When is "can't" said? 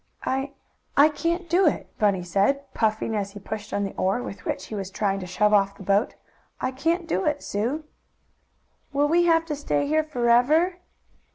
1.09-1.47, 6.71-7.05